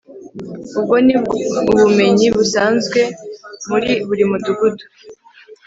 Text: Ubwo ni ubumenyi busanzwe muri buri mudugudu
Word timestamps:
Ubwo 0.77 0.95
ni 1.05 1.15
ubumenyi 1.71 2.27
busanzwe 2.35 2.99
muri 3.69 3.91
buri 4.07 4.23
mudugudu 4.29 4.83